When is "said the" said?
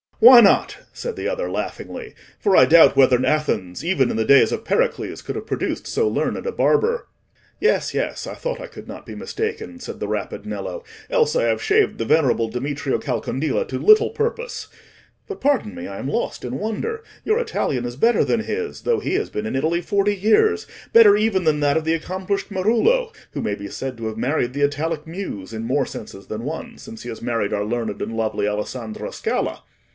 0.93-1.27, 9.79-10.07